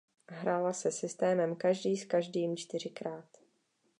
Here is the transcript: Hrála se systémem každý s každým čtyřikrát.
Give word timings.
Hrála 0.31 0.73
se 0.73 0.91
systémem 0.91 1.55
každý 1.55 1.97
s 1.97 2.05
každým 2.05 2.57
čtyřikrát. 2.57 3.27